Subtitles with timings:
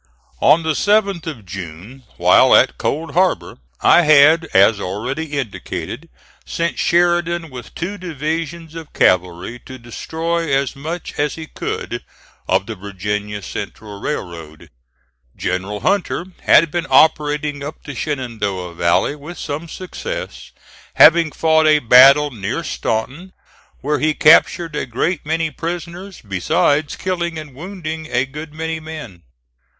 [0.41, 6.09] On the 7th of June, while at Cold Harbor, I had as already indicated
[6.43, 12.03] sent Sheridan with two divisions of cavalry to destroy as much as he could
[12.47, 14.71] of the Virginia Central Railroad.
[15.37, 20.49] General Hunter had been operating up the Shenandoah Valley with some success,
[20.95, 23.33] having fought a battle near Staunton
[23.81, 29.21] where he captured a great many prisoners, besides killing and wounding a good many men.